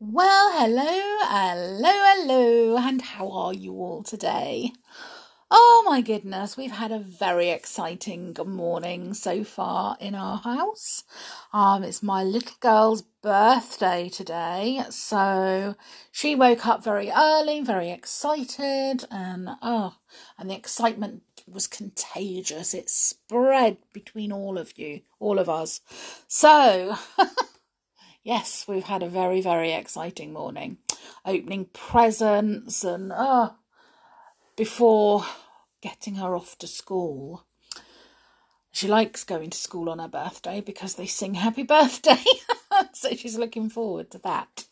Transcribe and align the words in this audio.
Well, 0.00 0.52
hello, 0.52 0.84
hello, 1.22 1.90
hello, 1.90 2.76
and 2.76 3.00
how 3.00 3.30
are 3.30 3.54
you 3.54 3.72
all 3.74 4.02
today? 4.02 4.72
Oh 5.50 5.84
my 5.86 6.00
goodness, 6.00 6.56
we've 6.56 6.72
had 6.72 6.92
a 6.92 6.98
very 6.98 7.50
exciting 7.50 8.36
morning 8.46 9.14
so 9.14 9.44
far 9.44 9.96
in 10.00 10.14
our 10.14 10.38
house. 10.38 11.04
Um, 11.52 11.84
it's 11.84 12.02
my 12.02 12.22
little 12.24 12.56
girl's 12.60 13.02
birthday 13.22 14.08
today, 14.08 14.84
so 14.90 15.76
she 16.12 16.34
woke 16.34 16.66
up 16.66 16.84
very 16.84 17.10
early, 17.10 17.60
very 17.62 17.90
excited, 17.90 19.04
and 19.10 19.50
oh, 19.62 19.96
and 20.38 20.50
the 20.50 20.56
excitement 20.56 21.22
was 21.46 21.66
contagious. 21.66 22.74
It 22.74 22.90
spread 22.90 23.78
between 23.92 24.32
all 24.32 24.58
of 24.58 24.78
you, 24.78 25.02
all 25.20 25.38
of 25.38 25.48
us. 25.48 25.80
So, 26.28 26.96
yes, 28.24 28.64
we've 28.66 28.84
had 28.84 29.02
a 29.02 29.08
very, 29.08 29.40
very 29.40 29.72
exciting 29.72 30.32
morning. 30.32 30.78
Opening 31.24 31.66
presents 31.66 32.82
and 32.82 33.12
oh, 33.14 33.54
before 34.56 35.24
getting 35.80 36.16
her 36.16 36.34
off 36.34 36.58
to 36.58 36.66
school. 36.66 37.44
She 38.72 38.88
likes 38.88 39.22
going 39.22 39.50
to 39.50 39.58
school 39.58 39.88
on 39.88 40.00
her 40.00 40.08
birthday 40.08 40.60
because 40.60 40.96
they 40.96 41.06
sing 41.06 41.34
happy 41.34 41.62
birthday. 41.76 42.24
so 42.92 43.10
she's 43.14 43.38
looking 43.38 43.70
forward 43.70 44.10
to 44.10 44.18
that. 44.18 44.64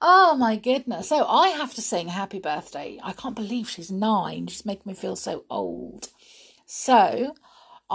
Oh 0.00 0.34
my 0.38 0.56
goodness. 0.56 1.08
So 1.08 1.26
I 1.26 1.48
have 1.48 1.74
to 1.74 1.82
sing 1.82 2.08
happy 2.08 2.38
birthday. 2.38 2.98
I 3.02 3.12
can't 3.12 3.36
believe 3.36 3.68
she's 3.68 3.90
nine. 3.90 4.46
She's 4.46 4.64
making 4.64 4.84
me 4.86 4.94
feel 4.94 5.16
so 5.16 5.44
old. 5.50 6.08
So 6.64 7.34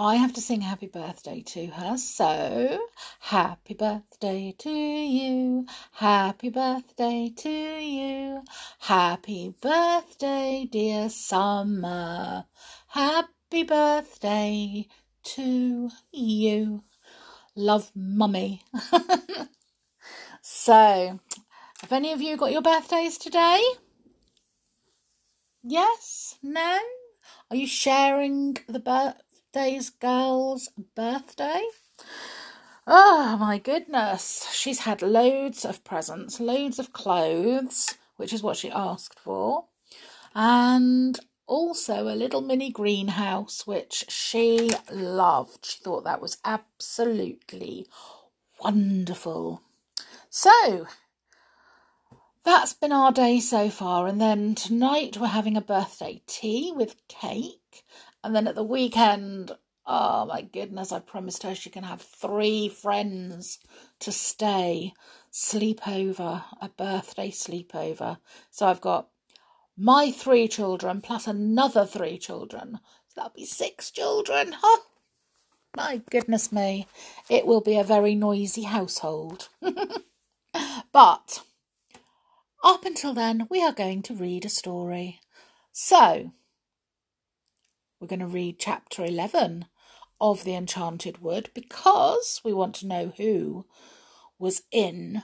I 0.01 0.15
have 0.15 0.31
to 0.35 0.41
sing 0.41 0.61
happy 0.61 0.87
birthday 0.87 1.41
to 1.41 1.65
her. 1.67 1.97
So, 1.97 2.87
happy 3.19 3.73
birthday 3.73 4.55
to 4.59 4.69
you. 4.69 5.65
Happy 5.91 6.47
birthday 6.47 7.33
to 7.35 7.49
you. 7.49 8.43
Happy 8.79 9.53
birthday, 9.59 10.65
dear 10.71 11.09
summer. 11.09 12.45
Happy 12.87 13.63
birthday 13.63 14.87
to 15.23 15.89
you. 16.13 16.83
Love, 17.53 17.91
mummy. 17.93 18.63
so, 20.41 21.19
have 21.81 21.91
any 21.91 22.13
of 22.13 22.21
you 22.21 22.37
got 22.37 22.53
your 22.53 22.61
birthdays 22.61 23.17
today? 23.17 23.61
Yes? 25.61 26.37
No? 26.41 26.79
Are 27.51 27.57
you 27.57 27.67
sharing 27.67 28.55
the 28.65 28.79
birth? 28.79 29.15
Day's 29.51 29.89
girl's 29.89 30.69
birthday. 30.95 31.63
Oh 32.85 33.37
my 33.39 33.57
goodness. 33.57 34.47
She's 34.51 34.79
had 34.79 35.01
loads 35.01 35.65
of 35.65 35.83
presents, 35.83 36.39
loads 36.39 36.77
of 36.77 36.93
clothes, 36.93 37.95
which 38.17 38.31
is 38.31 38.43
what 38.43 38.57
she 38.57 38.69
asked 38.69 39.19
for, 39.19 39.65
and 40.35 41.19
also 41.47 42.07
a 42.07 42.15
little 42.15 42.41
mini 42.41 42.69
greenhouse, 42.69 43.65
which 43.65 44.05
she 44.07 44.69
loved. 44.91 45.65
She 45.65 45.79
thought 45.79 46.03
that 46.03 46.21
was 46.21 46.37
absolutely 46.45 47.87
wonderful. 48.61 49.63
So, 50.29 50.85
that's 52.43 52.73
been 52.73 52.91
our 52.91 53.11
day 53.11 53.39
so 53.39 53.69
far. 53.69 54.07
And 54.07 54.19
then 54.19 54.55
tonight 54.55 55.17
we're 55.17 55.27
having 55.27 55.57
a 55.57 55.61
birthday 55.61 56.21
tea 56.27 56.71
with 56.75 56.95
cake 57.07 57.83
and 58.23 58.35
then 58.35 58.47
at 58.47 58.55
the 58.55 58.63
weekend, 58.63 59.51
oh 59.85 60.25
my 60.25 60.41
goodness, 60.41 60.91
I 60.91 60.99
promised 60.99 61.43
her 61.43 61.55
she 61.55 61.69
can 61.69 61.83
have 61.83 62.01
three 62.01 62.67
friends 62.67 63.59
to 63.99 64.11
stay, 64.11 64.93
sleep 65.31 65.87
over, 65.87 66.43
a 66.61 66.69
birthday 66.69 67.31
sleepover. 67.31 68.17
So 68.51 68.67
I've 68.67 68.81
got 68.81 69.09
my 69.77 70.11
three 70.11 70.47
children 70.47 71.01
plus 71.01 71.27
another 71.27 71.85
three 71.85 72.17
children. 72.17 72.79
So 73.07 73.13
that'll 73.15 73.31
be 73.35 73.45
six 73.45 73.91
children. 73.91 74.55
Oh, 75.77 75.83
my 75.85 76.01
goodness 76.09 76.51
me. 76.51 76.87
It 77.29 77.45
will 77.45 77.61
be 77.61 77.77
a 77.77 77.83
very 77.83 78.15
noisy 78.15 78.63
household. 78.63 79.49
but 80.91 81.43
up 82.63 82.85
until 82.85 83.13
then, 83.13 83.47
we 83.49 83.63
are 83.63 83.73
going 83.73 84.01
to 84.03 84.13
read 84.13 84.45
a 84.45 84.49
story. 84.49 85.21
So, 85.71 86.31
we're 87.99 88.07
going 88.07 88.19
to 88.19 88.27
read 88.27 88.59
chapter 88.59 89.03
11 89.03 89.65
of 90.21 90.43
The 90.43 90.55
Enchanted 90.55 91.21
Wood 91.21 91.49
because 91.53 92.41
we 92.43 92.53
want 92.53 92.75
to 92.75 92.87
know 92.87 93.13
who 93.17 93.65
was 94.37 94.63
in 94.71 95.23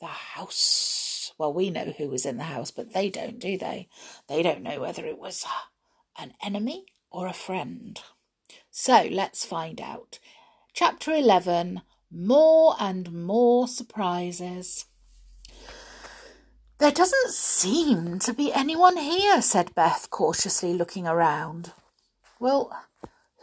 the 0.00 0.06
house. 0.06 1.32
Well, 1.38 1.52
we 1.52 1.70
know 1.70 1.94
who 1.96 2.08
was 2.08 2.26
in 2.26 2.36
the 2.36 2.44
house, 2.44 2.70
but 2.70 2.92
they 2.92 3.10
don't, 3.10 3.38
do 3.38 3.58
they? 3.58 3.88
They 4.28 4.42
don't 4.42 4.62
know 4.62 4.80
whether 4.80 5.04
it 5.04 5.18
was 5.18 5.44
an 6.18 6.32
enemy 6.42 6.86
or 7.10 7.26
a 7.26 7.32
friend. 7.32 8.00
So 8.70 9.08
let's 9.10 9.44
find 9.44 9.80
out. 9.80 10.18
Chapter 10.72 11.12
11 11.12 11.82
More 12.10 12.76
and 12.78 13.12
More 13.12 13.66
Surprises. 13.66 14.86
There 16.80 16.90
doesn't 16.90 17.32
seem 17.32 18.18
to 18.20 18.32
be 18.32 18.54
anyone 18.54 18.96
here, 18.96 19.42
said 19.42 19.74
Beth, 19.74 20.08
cautiously 20.08 20.72
looking 20.72 21.06
around. 21.06 21.74
Well, 22.38 22.74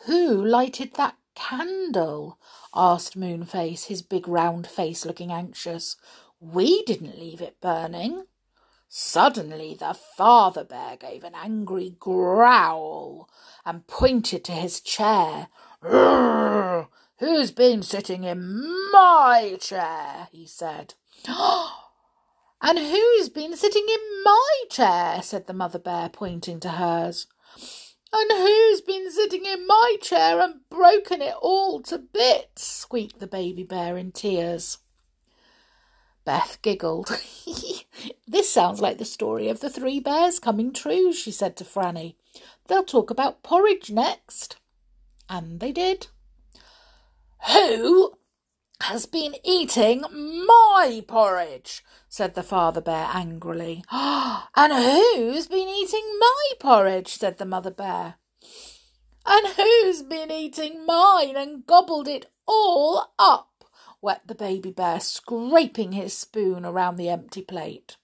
who 0.07 0.43
lighted 0.43 0.95
that 0.95 1.17
candle? 1.35 2.39
asked 2.73 3.15
Moonface, 3.15 3.85
his 3.85 4.01
big 4.01 4.27
round 4.27 4.65
face 4.65 5.05
looking 5.05 5.31
anxious. 5.31 5.97
We 6.39 6.81
didn't 6.85 7.19
leave 7.19 7.39
it 7.39 7.61
burning. 7.61 8.25
Suddenly 8.89 9.75
the 9.75 9.93
father 9.93 10.63
bear 10.63 10.97
gave 10.97 11.23
an 11.23 11.35
angry 11.35 11.95
growl 11.99 13.29
and 13.63 13.85
pointed 13.85 14.45
to 14.45 14.51
his 14.53 14.81
chair. 14.81 15.49
Who's 15.83 17.51
been 17.51 17.83
sitting 17.83 18.23
in 18.23 18.91
my 18.91 19.57
chair? 19.61 20.29
he 20.31 20.47
said. 20.47 20.95
Oh, 21.29 21.86
and 22.67 22.79
who's 22.79 23.29
been 23.29 23.55
sitting 23.55 23.85
in 23.87 24.23
my 24.25 24.63
chair? 24.69 25.21
said 25.21 25.47
the 25.47 25.53
mother 25.53 25.79
bear, 25.79 26.09
pointing 26.09 26.59
to 26.59 26.71
hers. 26.71 27.25
And 28.11 28.29
who's 28.29 28.81
been 28.81 29.09
sitting 29.09 29.45
in 29.45 29.65
my 29.65 29.95
chair 30.01 30.41
and 30.41 30.59
broken 30.69 31.21
it 31.21 31.35
all 31.41 31.81
to 31.83 31.97
bits? 31.97 32.67
squeaked 32.67 33.19
the 33.21 33.27
baby 33.27 33.63
bear 33.63 33.97
in 33.97 34.11
tears. 34.11 34.79
Beth 36.25 36.61
giggled. 36.61 37.17
this 38.27 38.51
sounds 38.51 38.81
like 38.81 38.97
the 38.97 39.05
story 39.05 39.47
of 39.47 39.61
the 39.61 39.69
three 39.69 40.01
bears 40.01 40.37
coming 40.37 40.73
true, 40.73 41.13
she 41.13 41.31
said 41.31 41.55
to 41.55 41.63
Franny. 41.63 42.15
They'll 42.67 42.83
talk 42.83 43.09
about 43.09 43.43
porridge 43.43 43.91
next. 43.91 44.57
And 45.29 45.61
they 45.61 45.71
did. 45.71 46.07
Who 47.47 48.16
has 48.81 49.05
been 49.05 49.35
eating 49.43 50.01
my 50.01 51.03
porridge? 51.07 51.83
said 52.09 52.35
the 52.35 52.43
father 52.43 52.81
bear 52.81 53.09
angrily. 53.13 53.83
and 53.91 54.73
who's 54.73 55.47
been 55.47 55.67
eating 55.67 56.17
my 56.19 56.51
porridge? 56.59 57.17
said 57.17 57.37
the 57.37 57.45
mother 57.45 57.71
bear. 57.71 58.15
And 59.25 59.47
who's 59.55 60.03
been 60.03 60.31
eating 60.31 60.85
mine 60.85 61.35
and 61.35 61.65
gobbled 61.65 62.07
it 62.07 62.31
all 62.47 63.13
up? 63.19 63.65
wept 64.01 64.27
the 64.27 64.35
baby 64.35 64.71
bear, 64.71 64.99
scraping 64.99 65.91
his 65.91 66.17
spoon 66.17 66.65
around 66.65 66.95
the 66.95 67.09
empty 67.09 67.41
plate. 67.41 67.97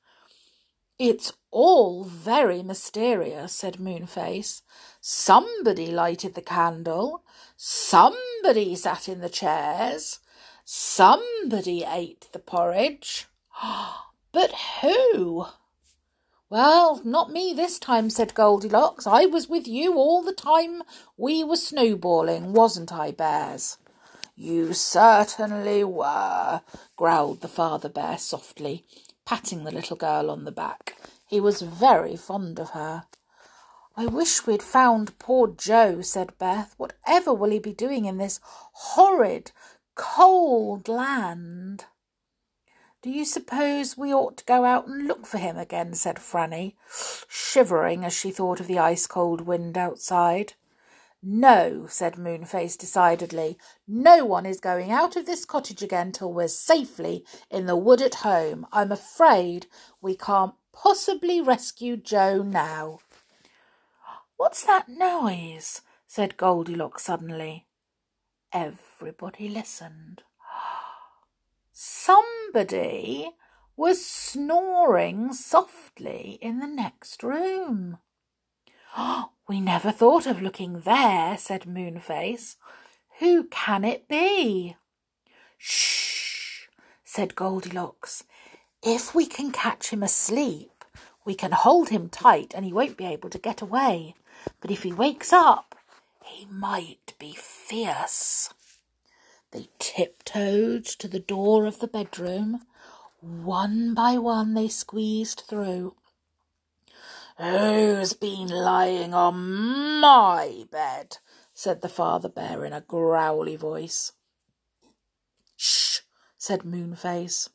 It's 1.00 1.34
all 1.52 2.04
very 2.04 2.64
mysterious, 2.64 3.54
said 3.54 3.78
Moonface. 3.78 4.62
Somebody 5.02 5.88
lighted 5.88 6.36
the 6.36 6.42
candle, 6.42 7.24
somebody 7.56 8.76
sat 8.76 9.08
in 9.08 9.22
the 9.22 9.30
chairs, 9.30 10.20
somebody 10.64 11.84
ate 11.84 12.28
the 12.32 12.40
porridge. 12.40 13.28
But 14.32 14.52
who? 14.82 15.46
Well, 16.50 17.02
not 17.04 17.32
me 17.32 17.54
this 17.54 17.78
time, 17.78 18.10
said 18.10 18.34
Goldilocks. 18.34 19.06
I 19.06 19.26
was 19.28 19.48
with 19.48 19.68
you 19.68 19.96
all 19.96 20.24
the 20.24 20.34
time 20.34 20.82
we 21.18 21.44
were 21.44 21.56
snowballing, 21.56 22.54
wasn't 22.54 22.92
I, 22.92 23.12
Bears? 23.12 23.78
You 24.36 24.74
certainly 24.74 25.84
were, 25.84 26.62
growled 26.96 27.42
the 27.42 27.48
father 27.48 27.90
bear 27.90 28.18
softly, 28.18 28.86
patting 29.26 29.64
the 29.64 29.72
little 29.72 29.96
girl 29.96 30.32
on 30.32 30.46
the 30.46 30.52
back. 30.52 30.96
He 31.28 31.40
was 31.40 31.62
very 31.62 32.16
fond 32.16 32.60
of 32.60 32.72
her. 32.72 33.06
I 33.96 34.08
wish 34.08 34.48
we'd 34.48 34.64
found 34.64 35.20
poor 35.20 35.48
Joe, 35.48 36.02
said 36.02 36.38
Beth. 36.40 36.74
Whatever 36.78 37.32
will 37.34 37.52
he 37.52 37.60
be 37.60 37.74
doing 37.74 38.06
in 38.06 38.18
this 38.18 38.40
horrid, 38.44 39.52
cold 39.96 40.88
land? 40.88 41.86
Do 43.02 43.10
you 43.10 43.26
suppose 43.26 43.98
we 43.98 44.14
ought 44.14 44.38
to 44.38 44.46
go 44.46 44.64
out 44.64 44.88
and 44.88 45.08
look 45.08 45.26
for 45.26 45.38
him 45.38 45.58
again? 45.58 45.94
said 45.94 46.16
Franny, 46.16 46.76
shivering 47.28 48.06
as 48.06 48.14
she 48.14 48.32
thought 48.32 48.60
of 48.60 48.68
the 48.68 48.80
ice 48.80 49.08
cold 49.08 49.42
wind 49.42 49.78
outside. 49.78 50.54
No, 51.22 51.88
said 51.88 52.16
Moonface 52.16 52.78
decidedly. 52.78 53.58
No 53.88 54.26
one 54.26 54.46
is 54.46 54.60
going 54.60 54.92
out 54.92 55.16
of 55.16 55.26
this 55.26 55.46
cottage 55.46 55.82
again 55.82 56.12
till 56.12 56.34
we're 56.34 56.50
safely 56.50 57.26
in 57.50 57.66
the 57.66 57.78
wood 57.78 58.02
at 58.02 58.16
home. 58.16 58.66
I'm 58.72 58.92
afraid 58.92 59.68
we 60.02 60.16
can't 60.16 60.54
possibly 60.74 61.42
rescue 61.42 61.96
Joe 61.98 62.44
now. 62.44 63.00
What's 64.36 64.66
that 64.66 64.90
noise? 64.90 65.82
said 66.08 66.36
Goldilocks 66.36 67.04
suddenly. 67.04 67.68
Everybody 68.54 69.50
listened. 69.50 70.22
Somebody 71.72 73.32
was 73.76 74.06
snoring 74.06 75.34
softly 75.34 76.38
in 76.40 76.60
the 76.60 76.68
next 76.68 77.24
room. 77.24 77.98
We 79.46 79.60
never 79.60 79.92
thought 79.92 80.26
of 80.26 80.42
looking 80.42 80.82
there, 80.82 81.38
said 81.38 81.64
Moonface. 81.64 82.56
Who 83.20 83.44
can 83.46 83.84
it 83.84 84.08
be? 84.08 84.78
Shh, 85.58 86.68
said 87.04 87.36
Goldilocks. 87.36 88.24
If 88.82 89.14
we 89.14 89.26
can 89.26 89.52
catch 89.52 89.90
him 89.90 90.02
asleep, 90.02 90.86
we 91.26 91.36
can 91.36 91.52
hold 91.52 91.90
him 91.90 92.08
tight 92.08 92.54
and 92.56 92.64
he 92.64 92.72
won't 92.72 92.96
be 92.96 93.06
able 93.06 93.30
to 93.32 93.38
get 93.38 93.62
away. 93.62 94.16
But 94.62 94.72
if 94.72 94.84
he 94.84 94.94
wakes 94.94 95.34
up, 95.34 95.76
he 96.24 96.46
might 96.46 97.14
be 97.20 97.34
fierce. 97.34 98.50
They 99.52 99.70
tiptoed 99.80 100.86
to 100.86 101.08
the 101.08 101.20
door 101.20 101.66
of 101.66 101.80
the 101.80 101.88
bedroom. 101.88 102.62
One 103.20 103.94
by 103.94 104.18
one 104.18 104.54
they 104.54 104.68
squeezed 104.68 105.44
through. 105.48 105.96
Who's 107.38 108.14
been 108.14 108.48
lying 108.48 109.14
on 109.14 110.00
my 110.00 110.66
bed? 110.72 111.18
said 111.54 111.82
the 111.82 111.90
father 111.90 112.30
bear 112.30 112.66
in 112.66 112.74
a 112.74 112.82
growly 112.82 113.56
voice. 113.56 114.12
Shh, 115.56 116.00
said 116.38 116.62
Moonface. 116.62 117.50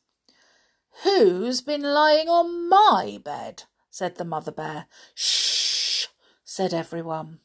Who's 1.03 1.61
been 1.61 1.83
lying 1.83 2.27
on 2.27 2.69
my 2.69 3.19
bed? 3.23 3.63
said 3.89 4.15
the 4.15 4.25
mother 4.25 4.51
bear. 4.51 4.87
Shh, 5.15 6.07
said 6.43 6.73
everyone. 6.73 7.39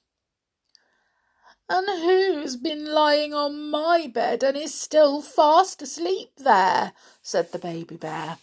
And 1.69 1.87
who's 1.87 2.56
been 2.56 2.84
lying 2.84 3.32
on 3.32 3.70
my 3.70 4.11
bed 4.12 4.43
and 4.43 4.56
is 4.56 4.75
still 4.75 5.22
fast 5.22 5.81
asleep 5.81 6.32
there? 6.37 6.93
said 7.22 7.52
the 7.52 7.58
baby 7.58 7.96
bear. 7.96 8.37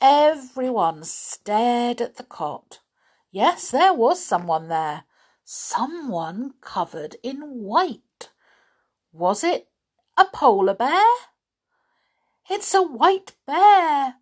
Everyone 0.00 1.02
stared 1.02 2.00
at 2.00 2.16
the 2.16 2.22
cot. 2.22 2.78
Yes, 3.32 3.70
there 3.70 3.92
was 3.92 4.24
someone 4.24 4.68
there. 4.68 5.04
Someone 5.44 6.54
covered 6.60 7.16
in 7.22 7.40
white. 7.40 8.30
Was 9.12 9.42
it 9.42 9.68
a 10.16 10.24
polar 10.24 10.74
bear? 10.74 11.06
It's 12.50 12.72
a 12.72 12.82
white 12.82 13.32
bear, 13.46 14.14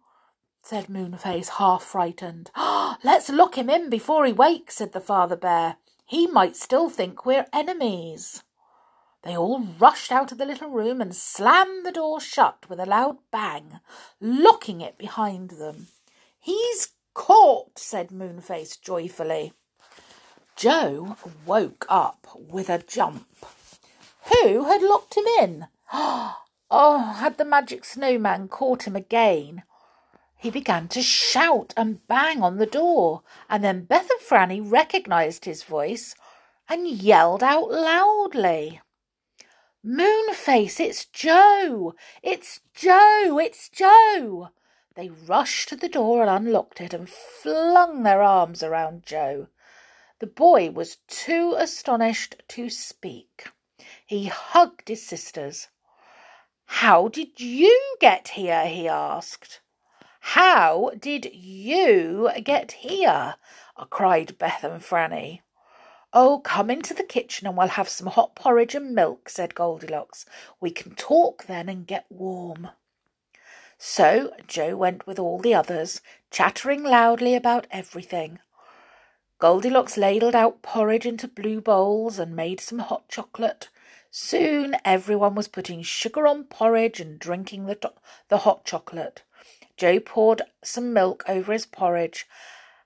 said 0.63 0.87
Moonface, 0.87 1.49
half 1.59 1.83
frightened. 1.83 2.51
Let's 3.05 3.29
lock 3.29 3.57
him 3.57 3.69
in 3.69 3.91
before 3.91 4.25
he 4.25 4.33
wakes, 4.33 4.77
said 4.77 4.93
the 4.93 5.01
father 5.01 5.37
bear. 5.37 5.77
He 6.07 6.27
might 6.27 6.57
still 6.57 6.89
think 6.89 7.27
we're 7.27 7.47
enemies. 7.53 8.43
They 9.23 9.37
all 9.37 9.61
rushed 9.79 10.13
out 10.13 10.33
of 10.33 10.39
the 10.39 10.47
little 10.47 10.71
room 10.71 11.01
and 11.01 11.15
slammed 11.15 11.85
the 11.85 11.93
door 11.93 12.21
shut 12.21 12.65
with 12.69 12.81
a 12.81 12.87
loud 12.87 13.19
bang, 13.31 13.81
locking 14.21 14.81
it 14.81 14.97
behind 14.97 15.51
them. 15.51 15.89
He's 16.39 16.93
Caught, 17.17 17.79
said 17.79 18.11
Moonface 18.11 18.79
joyfully. 18.79 19.55
Joe 20.55 21.17
woke 21.47 21.87
up 21.89 22.27
with 22.37 22.69
a 22.69 22.79
jump. 22.79 23.27
Who 24.25 24.65
had 24.65 24.83
locked 24.83 25.17
him 25.17 25.25
in? 25.41 25.67
Oh, 26.69 27.13
had 27.19 27.39
the 27.39 27.45
magic 27.45 27.85
snowman 27.85 28.49
caught 28.49 28.89
him 28.89 28.97
again? 28.97 29.63
He 30.39 30.51
began 30.51 30.89
to 30.89 31.03
shout 31.03 31.73
and 31.77 32.07
bang 32.07 32.43
on 32.43 32.59
the 32.59 32.67
door, 32.67 33.23
and 33.49 33.65
then 33.65 33.85
Beth 33.85 34.11
and 34.11 34.21
Franny 34.21 34.61
recognised 34.61 35.45
his 35.45 35.63
voice 35.63 36.15
and 36.69 36.87
yelled 36.87 37.43
out 37.43 37.71
loudly. 37.71 38.81
Moonface, 39.85 40.81
it's 40.81 41.05
Joe! 41.07 41.95
It's 42.23 42.61
Joe! 42.75 43.39
It's 43.39 43.69
Joe! 43.69 44.51
They 44.95 45.11
rushed 45.11 45.69
to 45.69 45.77
the 45.77 45.89
door 45.89 46.23
and 46.23 46.31
unlocked 46.31 46.81
it 46.81 46.93
and 46.93 47.09
flung 47.09 48.03
their 48.03 48.23
arms 48.23 48.63
around 48.63 49.05
Joe. 49.05 49.49
The 50.19 50.27
boy 50.27 50.71
was 50.71 50.97
too 51.07 51.55
astonished 51.57 52.43
to 52.49 52.69
speak. 52.69 53.49
He 54.07 54.27
hugged 54.27 54.89
his 54.89 55.07
sisters. 55.07 55.69
How 56.65 57.09
did 57.09 57.39
you 57.39 57.97
get 58.01 58.29
here? 58.29 58.67
he 58.67 58.89
asked. 58.89 59.61
How 60.31 60.91
did 60.99 61.33
you 61.33 62.31
get 62.43 62.73
here? 62.73 63.37
cried 63.91 64.37
Beth 64.39 64.65
and 64.65 64.83
Franny. 64.83 65.43
Oh, 66.13 66.41
come 66.41 66.69
into 66.69 66.93
the 66.95 67.05
kitchen 67.05 67.47
and 67.47 67.57
we'll 67.57 67.69
have 67.69 67.89
some 67.89 68.09
hot 68.09 68.35
porridge 68.35 68.75
and 68.75 68.93
milk, 68.93 69.29
said 69.29 69.55
Goldilocks. 69.55 70.27
We 70.61 70.73
can 70.73 70.97
talk 70.97 71.47
then 71.47 71.69
and 71.69 71.87
get 71.87 72.07
warm. 72.11 72.71
So 73.79 74.35
Joe 74.49 74.77
went 74.77 75.07
with 75.07 75.21
all 75.21 75.39
the 75.39 75.55
others, 75.55 76.01
chattering 76.33 76.83
loudly 76.83 77.37
about 77.37 77.69
everything. 77.71 78.41
Goldilocks 79.39 79.97
ladled 79.97 80.35
out 80.35 80.61
porridge 80.61 81.07
into 81.07 81.29
blue 81.29 81.61
bowls 81.61 82.19
and 82.19 82.35
made 82.35 82.61
some 82.61 82.81
hot 82.81 83.09
chocolate. 83.09 83.69
Soon 84.11 84.77
everyone 84.85 85.37
was 85.37 85.47
putting 85.47 85.83
sugar 85.83 86.27
on 86.27 86.45
porridge 86.45 86.99
and 86.99 87.17
drinking 87.17 87.67
the, 87.67 87.77
to- 87.77 87.93
the 88.29 88.39
hot 88.39 88.65
chocolate. 88.65 89.23
Joe 89.77 90.01
poured 90.01 90.43
some 90.63 90.93
milk 90.93 91.25
over 91.29 91.53
his 91.53 91.67
porridge 91.67 92.27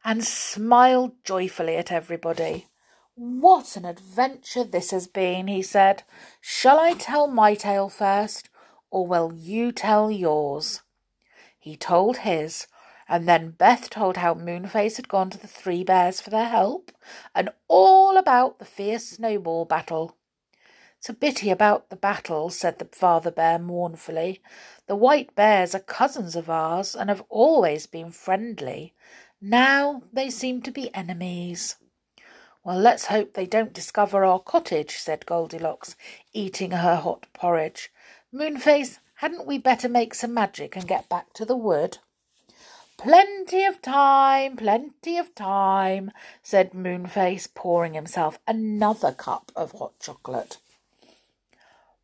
and 0.05 0.25
smiled 0.25 1.13
joyfully 1.25 1.77
at 1.77 1.93
everybody. 1.93 2.67
What 3.15 3.77
an 3.77 3.85
adventure 3.85 4.65
this 4.65 4.91
has 4.93 5.07
been, 5.07 5.47
he 5.47 5.63
said. 5.63 6.05
Shall 6.41 6.81
I 6.81 6.95
tell 6.95 7.27
my 7.27 7.55
tale 7.55 7.89
first? 7.89 8.49
or 8.91 9.07
will 9.07 9.33
you 9.33 9.73
tell 9.73 10.11
yours? 10.11 10.83
He 11.59 11.77
told 11.77 12.19
his, 12.19 12.67
and 13.09 13.29
then 13.29 13.51
Beth 13.51 13.91
told 13.91 14.17
how 14.17 14.35
Moonface 14.35 14.97
had 14.97 15.09
gone 15.09 15.31
to 15.31 15.39
the 15.39 15.47
Three 15.47 15.85
Bears 15.85 16.21
for 16.21 16.31
their 16.31 16.49
help, 16.49 16.91
and 17.35 17.51
all 17.69 18.17
about 18.17 18.59
the 18.59 18.65
fierce 18.65 19.07
snowball 19.07 19.65
battle. 19.65 20.17
It's 21.01 21.09
a 21.09 21.15
pity 21.15 21.49
about 21.49 21.89
the 21.89 21.97
battle, 21.97 22.51
said 22.51 22.79
the 22.79 22.85
father 22.85 23.31
bear 23.31 23.59
mournfully. 23.59 24.43
The 24.87 24.95
white 24.95 25.35
bears 25.35 25.75
are 25.75 25.81
cousins 25.81 26.37
of 26.37 26.51
ours 26.51 26.95
and 26.95 27.09
have 27.09 27.25
always 27.31 27.87
been 27.87 28.11
friendly. 28.13 28.93
Now 29.41 30.03
they 30.13 30.29
seem 30.29 30.61
to 30.61 30.71
be 30.71 30.95
enemies. 30.95 31.77
Well, 32.63 32.79
let's 32.79 33.07
hope 33.07 33.33
they 33.33 33.47
don't 33.47 33.73
discover 33.73 34.27
our 34.27 34.41
cottage, 34.41 34.99
said 34.99 35.25
Goldilocks, 35.25 35.97
eating 36.35 36.73
her 36.73 36.97
hot 36.97 37.25
porridge. 37.33 37.91
Moonface, 38.31 38.99
hadn't 39.15 39.47
we 39.47 39.57
better 39.57 39.89
make 39.89 40.13
some 40.13 40.35
magic 40.35 40.77
and 40.77 40.87
get 40.87 41.09
back 41.09 41.33
to 41.33 41.47
the 41.47 41.57
wood? 41.57 41.97
Plenty 42.99 43.65
of 43.65 43.81
time, 43.81 44.55
plenty 44.55 45.17
of 45.17 45.35
time, 45.35 46.11
said 46.43 46.73
Moonface, 46.73 47.49
pouring 47.55 47.95
himself 47.95 48.39
another 48.47 49.13
cup 49.13 49.51
of 49.57 49.73
hot 49.73 49.99
chocolate. 49.99 50.59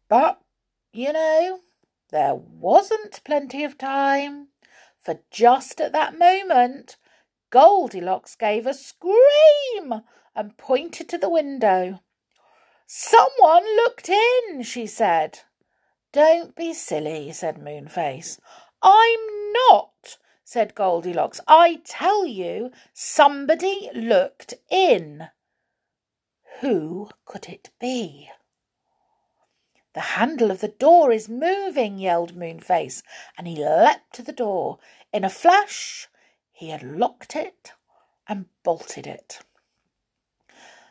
But, 0.08 0.40
you 0.92 1.12
know, 1.12 1.60
there 2.10 2.34
wasn't 2.34 3.24
plenty 3.24 3.64
of 3.64 3.76
time, 3.76 4.48
for 4.98 5.20
just 5.30 5.80
at 5.80 5.92
that 5.92 6.18
moment, 6.18 6.96
Goldilocks 7.50 8.36
gave 8.36 8.66
a 8.66 8.74
scream 8.74 10.02
and 10.34 10.56
pointed 10.56 11.08
to 11.08 11.18
the 11.18 11.30
window. 11.30 12.00
Someone 12.86 13.64
looked 13.76 14.08
in, 14.08 14.62
she 14.62 14.86
said. 14.86 15.40
Don't 16.12 16.54
be 16.54 16.72
silly, 16.72 17.32
said 17.32 17.56
Moonface. 17.56 18.38
I'm 18.82 19.52
not, 19.68 20.18
said 20.44 20.74
Goldilocks. 20.74 21.40
I 21.48 21.80
tell 21.84 22.24
you, 22.24 22.70
somebody 22.94 23.90
looked 23.92 24.54
in. 24.70 25.28
Who 26.60 27.10
could 27.24 27.48
it 27.48 27.70
be? 27.80 28.30
The 29.96 30.12
handle 30.20 30.50
of 30.50 30.60
the 30.60 30.68
door 30.68 31.10
is 31.10 31.26
moving, 31.26 31.96
yelled 31.96 32.36
Moonface, 32.36 33.02
and 33.38 33.48
he 33.48 33.56
leapt 33.56 34.12
to 34.16 34.22
the 34.22 34.30
door. 34.30 34.78
In 35.10 35.24
a 35.24 35.30
flash, 35.30 36.06
he 36.52 36.68
had 36.68 36.82
locked 36.82 37.34
it 37.34 37.72
and 38.28 38.44
bolted 38.62 39.06
it. 39.06 39.38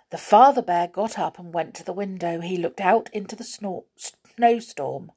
The 0.09 0.17
father 0.17 0.63
bear 0.63 0.87
got 0.87 1.19
up 1.19 1.37
and 1.37 1.53
went 1.53 1.75
to 1.75 1.83
the 1.83 1.93
window. 1.93 2.41
He 2.41 2.57
looked 2.57 2.81
out 2.81 3.11
into 3.13 3.35
the 3.35 3.43
snowstorm. 3.43 5.11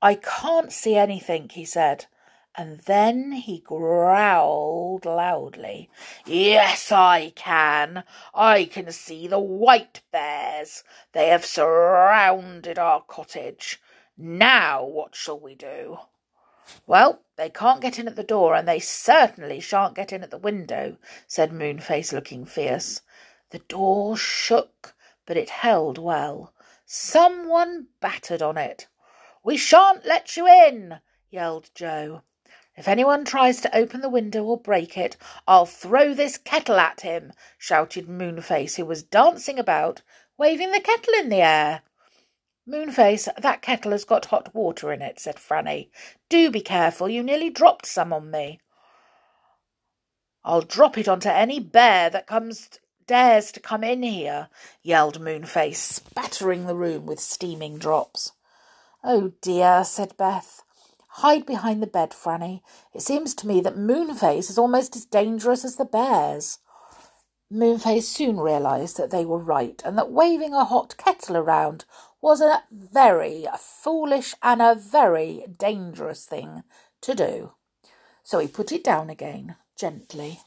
I 0.00 0.14
can't 0.14 0.70
see 0.70 0.94
anything, 0.94 1.48
he 1.48 1.64
said, 1.64 2.06
and 2.54 2.80
then 2.80 3.32
he 3.32 3.60
growled 3.60 5.06
loudly. 5.06 5.90
Yes, 6.26 6.92
I 6.92 7.32
can. 7.34 8.04
I 8.34 8.66
can 8.66 8.92
see 8.92 9.26
the 9.26 9.38
white 9.38 10.02
bears. 10.10 10.84
They 11.12 11.28
have 11.28 11.44
surrounded 11.46 12.78
our 12.78 13.02
cottage. 13.02 13.80
Now 14.18 14.84
what 14.84 15.14
shall 15.16 15.40
we 15.40 15.54
do? 15.54 15.98
Well, 16.86 17.22
they 17.36 17.50
can't 17.50 17.80
get 17.80 17.98
in 17.98 18.06
at 18.06 18.16
the 18.16 18.22
door, 18.22 18.54
and 18.54 18.68
they 18.68 18.78
certainly 18.78 19.58
shan't 19.58 19.94
get 19.94 20.12
in 20.12 20.22
at 20.22 20.30
the 20.30 20.38
window, 20.38 20.96
said 21.26 21.50
Moonface, 21.50 22.12
looking 22.12 22.44
fierce. 22.44 23.00
The 23.50 23.60
door 23.60 24.16
shook, 24.16 24.94
but 25.26 25.36
it 25.36 25.50
held 25.50 25.98
well. 25.98 26.52
Someone 26.84 27.88
battered 28.00 28.42
on 28.42 28.58
it. 28.58 28.88
We 29.42 29.56
shan't 29.56 30.04
let 30.04 30.36
you 30.36 30.46
in, 30.46 31.00
yelled 31.30 31.70
Joe. 31.74 32.22
If 32.76 32.88
anyone 32.88 33.24
tries 33.24 33.60
to 33.60 33.76
open 33.76 34.00
the 34.00 34.08
window 34.08 34.44
or 34.44 34.58
break 34.58 34.96
it, 34.96 35.16
I'll 35.46 35.66
throw 35.66 36.14
this 36.14 36.38
kettle 36.38 36.78
at 36.78 37.02
him, 37.02 37.32
shouted 37.58 38.08
Moonface, 38.08 38.76
who 38.76 38.86
was 38.86 39.02
dancing 39.02 39.58
about, 39.58 40.02
waving 40.38 40.72
the 40.72 40.80
kettle 40.80 41.14
in 41.14 41.28
the 41.28 41.42
air. 41.42 41.82
Moonface, 42.66 43.28
that 43.36 43.60
kettle 43.60 43.92
has 43.92 44.04
got 44.04 44.26
hot 44.26 44.54
water 44.54 44.92
in 44.92 45.02
it, 45.02 45.20
said 45.20 45.36
Franny. 45.36 45.90
Do 46.28 46.50
be 46.50 46.60
careful, 46.60 47.08
you 47.08 47.22
nearly 47.22 47.50
dropped 47.50 47.86
some 47.86 48.12
on 48.12 48.30
me. 48.30 48.60
I'll 50.44 50.62
drop 50.62 50.96
it 50.96 51.08
onto 51.08 51.28
any 51.28 51.60
bear 51.60 52.08
that 52.10 52.26
comes 52.26 52.70
dares 53.06 53.52
to 53.52 53.60
come 53.60 53.84
in 53.84 54.02
here, 54.02 54.48
yelled 54.82 55.20
Moonface, 55.20 55.76
spattering 55.76 56.66
the 56.66 56.74
room 56.74 57.04
with 57.04 57.20
steaming 57.20 57.78
drops. 57.78 58.32
Oh 59.04 59.32
dear, 59.42 59.84
said 59.84 60.16
Beth. 60.16 60.62
Hide 61.16 61.44
behind 61.44 61.82
the 61.82 61.86
bed, 61.86 62.12
Franny. 62.12 62.62
It 62.94 63.02
seems 63.02 63.34
to 63.34 63.46
me 63.46 63.60
that 63.60 63.76
Moonface 63.76 64.48
is 64.48 64.56
almost 64.56 64.96
as 64.96 65.04
dangerous 65.04 65.62
as 65.62 65.76
the 65.76 65.84
bears. 65.84 66.58
Moonface 67.52 68.04
soon 68.04 68.40
realised 68.40 68.96
that 68.96 69.10
they 69.10 69.26
were 69.26 69.38
right, 69.38 69.82
and 69.84 69.98
that 69.98 70.10
waving 70.10 70.54
a 70.54 70.64
hot 70.64 70.96
kettle 70.96 71.36
around 71.36 71.84
was 72.22 72.40
a 72.40 72.62
very 72.70 73.46
foolish 73.58 74.34
and 74.42 74.62
a 74.62 74.74
very 74.74 75.44
dangerous 75.58 76.24
thing 76.24 76.62
to 77.02 77.14
do. 77.14 77.52
So 78.22 78.38
he 78.38 78.48
put 78.48 78.72
it 78.72 78.82
down 78.82 79.10
again, 79.10 79.56
gently. 79.76 80.40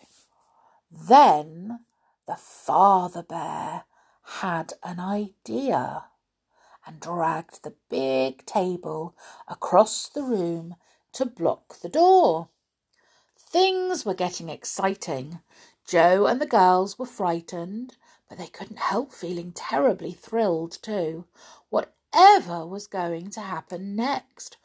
Then 0.89 1.81
the 2.25 2.37
father 2.37 3.21
bear 3.21 3.83
had 4.39 4.73
an 4.83 4.99
idea 4.99 6.05
and 6.85 6.99
dragged 6.99 7.63
the 7.63 7.73
big 7.89 8.45
table 8.45 9.15
across 9.47 10.07
the 10.09 10.23
room 10.23 10.75
to 11.13 11.25
block 11.25 11.79
the 11.79 11.89
door. 11.89 12.49
Things 13.37 14.05
were 14.05 14.13
getting 14.13 14.49
exciting. 14.49 15.39
Joe 15.87 16.25
and 16.25 16.41
the 16.41 16.45
girls 16.45 16.99
were 16.99 17.05
frightened, 17.05 17.97
but 18.27 18.37
they 18.37 18.47
couldn't 18.47 18.79
help 18.79 19.11
feeling 19.11 19.51
terribly 19.51 20.11
thrilled 20.11 20.77
too. 20.81 21.25
Whatever 21.69 22.65
was 22.65 22.87
going 22.87 23.29
to 23.31 23.41
happen 23.41 23.95
next? 23.95 24.57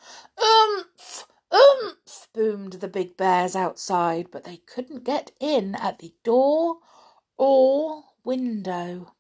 Oomph! 0.43 1.27
Oomph! 1.55 2.29
boomed 2.33 2.75
the 2.75 2.89
big 2.89 3.17
bears 3.17 3.57
outside, 3.57 4.29
but 4.31 4.45
they 4.45 4.59
couldn't 4.59 5.05
get 5.05 5.33
in 5.41 5.75
at 5.75 5.99
the 5.99 6.15
door 6.23 6.79
or 7.37 8.05
window. 8.25 9.15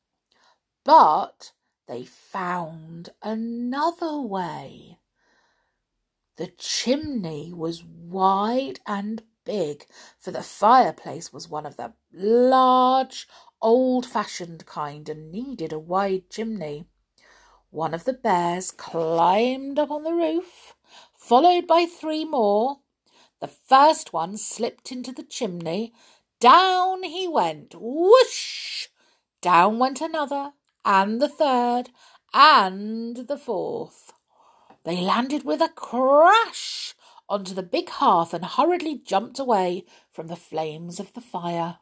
But 0.84 1.52
they 1.90 2.04
found 2.04 3.08
another 3.20 4.20
way. 4.20 5.00
The 6.36 6.46
chimney 6.56 7.52
was 7.52 7.82
wide 7.82 8.78
and 8.86 9.24
big, 9.44 9.86
for 10.16 10.30
the 10.30 10.44
fireplace 10.44 11.32
was 11.32 11.48
one 11.48 11.66
of 11.66 11.76
the 11.76 11.94
large, 12.12 13.26
old 13.60 14.06
fashioned 14.06 14.66
kind 14.66 15.08
and 15.08 15.32
needed 15.32 15.72
a 15.72 15.80
wide 15.80 16.30
chimney. 16.30 16.84
One 17.70 17.92
of 17.92 18.04
the 18.04 18.12
bears 18.12 18.70
climbed 18.70 19.80
up 19.80 19.90
on 19.90 20.04
the 20.04 20.14
roof, 20.14 20.76
followed 21.12 21.66
by 21.66 21.86
three 21.86 22.24
more. 22.24 22.78
The 23.40 23.48
first 23.48 24.12
one 24.12 24.36
slipped 24.36 24.92
into 24.92 25.10
the 25.10 25.24
chimney. 25.24 25.92
Down 26.38 27.02
he 27.02 27.26
went. 27.26 27.74
Whoosh! 27.76 28.86
Down 29.40 29.80
went 29.80 30.00
another 30.00 30.52
and 30.84 31.20
the 31.20 31.28
third, 31.28 31.90
and 32.32 33.16
the 33.28 33.38
fourth. 33.38 34.12
They 34.84 34.96
landed 34.96 35.44
with 35.44 35.60
a 35.60 35.68
crash 35.68 36.94
onto 37.28 37.54
the 37.54 37.62
big 37.62 37.88
hearth 37.88 38.34
and 38.34 38.44
hurriedly 38.44 39.00
jumped 39.04 39.38
away 39.38 39.84
from 40.10 40.26
the 40.26 40.36
flames 40.36 40.98
of 40.98 41.12
the 41.12 41.20
fire. 41.20 41.78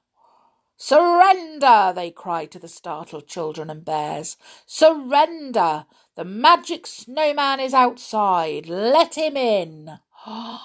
Surrender! 0.76 1.92
they 1.92 2.10
cried 2.10 2.52
to 2.52 2.58
the 2.60 2.68
startled 2.68 3.26
children 3.26 3.68
and 3.68 3.84
bears. 3.84 4.36
Surrender! 4.64 5.86
The 6.14 6.24
magic 6.24 6.86
snowman 6.86 7.58
is 7.58 7.74
outside. 7.74 8.66
Let 8.66 9.16
him 9.16 9.36
in. 9.36 9.98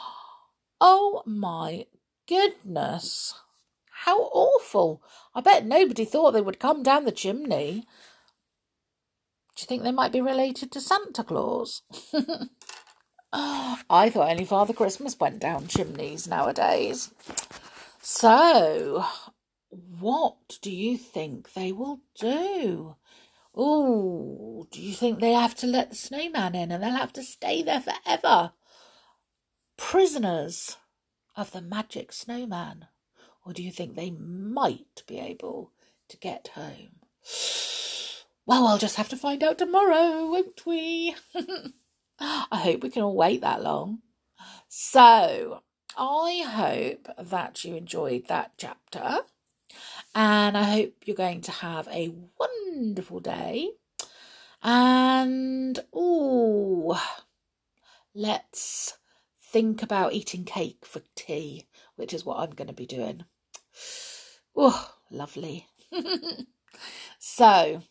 Oh 0.86 1.24
my 1.25 1.86
goodness. 2.28 3.36
How 4.04 4.24
awful. 4.34 5.02
I 5.34 5.40
bet 5.40 5.66
nobody 5.66 6.04
thought 6.04 6.32
they 6.32 6.42
would 6.42 6.60
come 6.60 6.84
down 6.84 7.06
the 7.06 7.12
chimney. 7.13 7.86
Do 9.55 9.62
you 9.62 9.67
think 9.67 9.83
they 9.83 9.91
might 9.91 10.12
be 10.12 10.22
related 10.22 10.72
to 10.72 10.81
Santa 10.81 11.24
Claus? 11.24 11.83
I 13.33 14.10
thought 14.10 14.29
only 14.29 14.45
Father 14.45 14.74
Christmas 14.74 15.19
went 15.19 15.39
down 15.39 15.67
chimneys 15.67 16.27
nowadays. 16.27 17.12
So, 18.01 19.05
what 19.69 20.57
do 20.62 20.72
you 20.72 20.98
think 20.98 21.53
they 21.53 21.72
will 21.72 22.01
do? 22.19 22.95
Oh, 23.55 24.67
do 24.72 24.81
you 24.81 24.93
think 24.93 25.19
they 25.19 25.33
have 25.33 25.55
to 25.55 25.67
let 25.67 25.91
the 25.91 25.95
snowman 25.95 26.55
in 26.55 26.72
and 26.72 26.83
they'll 26.83 26.91
have 26.91 27.13
to 27.13 27.24
stay 27.24 27.62
there 27.62 27.81
forever? 27.81 28.53
Prisoners 29.77 30.77
of 31.36 31.51
the 31.51 31.62
magic 31.62 32.12
snowman? 32.12 32.88
Or 33.45 33.53
do 33.53 33.62
you 33.62 33.72
think 33.72 33.95
they 33.95 34.12
might 34.12 35.03
be 35.07 35.19
able 35.19 35.72
to 36.10 36.17
get 36.17 36.50
home? 36.55 37.00
Well, 38.45 38.67
I'll 38.67 38.77
just 38.77 38.97
have 38.97 39.07
to 39.09 39.15
find 39.15 39.41
out 39.41 39.57
tomorrow, 39.57 40.29
won't 40.29 40.65
we? 40.65 41.15
I 42.19 42.57
hope 42.57 42.83
we 42.83 42.89
can 42.89 43.01
all 43.01 43.15
wait 43.15 43.39
that 43.41 43.63
long. 43.63 44.00
So, 44.67 45.62
I 45.97 46.43
hope 46.45 47.07
that 47.29 47.63
you 47.63 47.75
enjoyed 47.75 48.27
that 48.27 48.51
chapter, 48.57 49.19
and 50.13 50.57
I 50.57 50.63
hope 50.63 50.93
you're 51.05 51.15
going 51.15 51.39
to 51.41 51.51
have 51.51 51.88
a 51.88 52.13
wonderful 52.38 53.21
day. 53.21 53.69
And, 54.62 55.79
oh, 55.93 57.01
let's 58.13 58.97
think 59.41 59.81
about 59.81 60.13
eating 60.13 60.43
cake 60.43 60.85
for 60.85 61.01
tea, 61.15 61.67
which 61.95 62.13
is 62.13 62.25
what 62.25 62.39
I'm 62.39 62.55
going 62.55 62.67
to 62.67 62.73
be 62.73 62.85
doing. 62.85 63.23
Oh, 64.53 64.95
lovely. 65.09 65.67
so, 67.19 67.81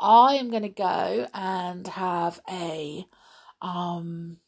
I 0.00 0.34
am 0.34 0.50
going 0.50 0.62
to 0.62 0.68
go 0.68 1.28
and 1.34 1.86
have 1.86 2.40
a 2.50 3.06
um 3.60 4.38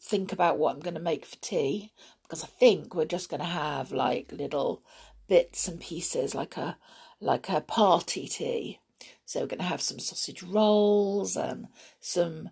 think 0.00 0.32
about 0.32 0.58
what 0.58 0.74
I'm 0.74 0.80
going 0.80 0.94
to 0.94 1.00
make 1.00 1.26
for 1.26 1.36
tea 1.36 1.92
because 2.22 2.44
I 2.44 2.46
think 2.46 2.94
we're 2.94 3.04
just 3.04 3.28
going 3.28 3.40
to 3.40 3.46
have 3.46 3.92
like 3.92 4.30
little 4.32 4.82
bits 5.28 5.66
and 5.66 5.80
pieces 5.80 6.34
like 6.34 6.56
a 6.56 6.76
like 7.20 7.48
a 7.48 7.60
party 7.60 8.28
tea. 8.28 8.80
So 9.24 9.40
we're 9.40 9.46
going 9.46 9.58
to 9.58 9.64
have 9.64 9.80
some 9.80 9.98
sausage 9.98 10.42
rolls 10.42 11.36
and 11.36 11.68
some 12.00 12.50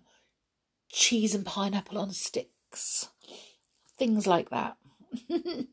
cheese 0.89 1.35
and 1.35 1.45
pineapple 1.45 1.97
on 1.97 2.11
sticks. 2.11 3.09
Things 3.97 4.27
like 4.27 4.49
that. 4.49 4.77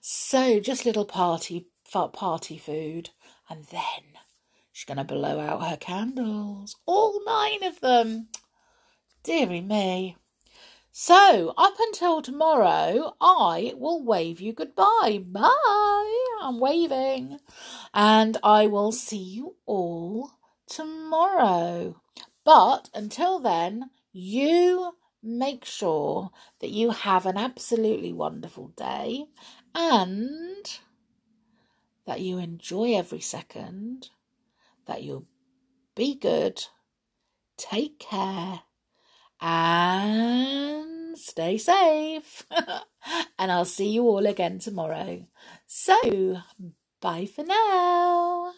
so 0.00 0.60
just 0.60 0.86
little 0.86 1.04
party 1.04 1.66
party 2.12 2.58
food 2.58 3.10
and 3.48 3.64
then 3.66 4.07
she's 4.78 4.84
going 4.84 4.96
to 4.96 5.02
blow 5.02 5.40
out 5.40 5.68
her 5.68 5.76
candles. 5.76 6.76
All 6.86 7.20
nine 7.26 7.64
of 7.64 7.80
them. 7.80 8.28
Deary 9.24 9.60
me. 9.60 10.16
So, 10.92 11.52
up 11.58 11.74
until 11.80 12.22
tomorrow, 12.22 13.16
I 13.20 13.74
will 13.76 14.04
wave 14.04 14.40
you 14.40 14.52
goodbye. 14.52 15.20
Bye. 15.26 16.26
I'm 16.42 16.60
waving. 16.60 17.40
And 17.92 18.36
I 18.44 18.68
will 18.68 18.92
see 18.92 19.16
you 19.16 19.56
all 19.66 20.30
tomorrow. 20.68 22.00
But 22.44 22.88
until 22.94 23.40
then, 23.40 23.90
you 24.12 24.92
make 25.20 25.64
sure 25.64 26.30
that 26.60 26.70
you 26.70 26.90
have 26.90 27.26
an 27.26 27.36
absolutely 27.36 28.12
wonderful 28.12 28.68
day 28.76 29.24
and 29.74 30.78
that 32.06 32.20
you 32.20 32.38
enjoy 32.38 32.94
every 32.94 33.20
second, 33.20 34.10
that 34.88 35.04
you'll 35.04 35.26
be 35.94 36.16
good, 36.16 36.64
take 37.56 38.00
care, 38.00 38.60
and 39.40 41.16
stay 41.16 41.56
safe, 41.58 42.44
and 43.38 43.52
I'll 43.52 43.64
see 43.64 43.90
you 43.90 44.04
all 44.04 44.26
again 44.26 44.58
tomorrow. 44.58 45.26
So, 45.66 46.42
bye 47.00 47.26
for 47.26 47.44
now. 47.44 48.52